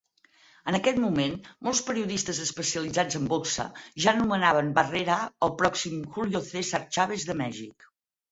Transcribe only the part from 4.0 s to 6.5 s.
ja anomenaven Barrera "El pròxim Julio